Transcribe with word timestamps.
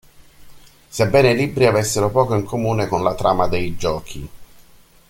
Sebbene 0.89 1.29
i 1.29 1.35
libri 1.35 1.67
avessero 1.67 2.09
poco 2.09 2.33
in 2.33 2.43
comune 2.43 2.87
con 2.87 3.03
la 3.03 3.13
trama 3.13 3.47
dei 3.47 3.75
giochi. 3.75 4.29